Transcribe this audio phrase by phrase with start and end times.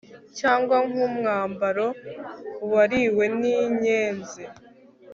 [0.39, 1.87] cyangwa nk umwambaro
[2.71, 4.43] wariwe n inyenzi